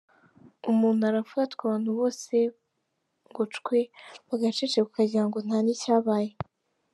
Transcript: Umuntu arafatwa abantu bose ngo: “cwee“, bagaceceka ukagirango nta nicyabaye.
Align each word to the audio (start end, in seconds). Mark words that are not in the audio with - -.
Umuntu 0.71 1.01
arafatwa 1.09 1.61
abantu 1.63 1.89
bose 1.99 2.33
ngo: 3.29 3.43
“cwee“, 3.65 3.91
bagaceceka 4.27 4.85
ukagirango 4.87 5.37
nta 5.47 5.57
nicyabaye. 5.65 6.29